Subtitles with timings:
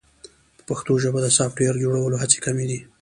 [0.55, 2.79] په پښتو ژبه د سافټویر جوړولو هڅې کمې دي.